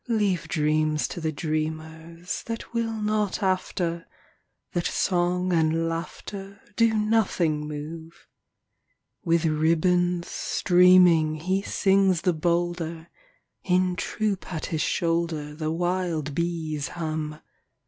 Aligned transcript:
Leave 0.09 0.47
dreams 0.47 1.07
to 1.07 1.21
the 1.21 1.31
dreamers 1.31 2.41
That 2.47 2.73
will 2.73 2.91
not 2.99 3.43
after, 3.43 4.07
That 4.71 4.87
song 4.87 5.53
and 5.53 5.87
laughter 5.87 6.59
Do 6.75 6.95
nothing 6.95 7.67
move. 7.67 8.25
With 9.23 9.45
ribbons 9.45 10.27
streaming 10.27 11.35
He 11.35 11.61
sings 11.61 12.21
the 12.21 12.33
bolder; 12.33 13.09
In 13.63 13.95
troop 13.95 14.51
at 14.51 14.65
his 14.65 14.81
shoulder 14.81 15.53
The 15.53 15.69
wild 15.69 16.33
bees 16.33 16.87
hum. 16.87 17.39